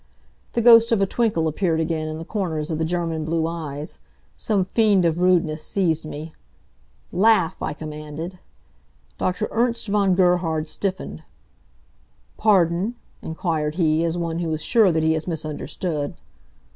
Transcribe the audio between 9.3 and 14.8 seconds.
Ernst von Gerhard stiffened. "Pardon?" inquired he, as one who is